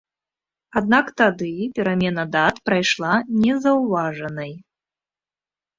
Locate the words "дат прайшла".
2.37-3.13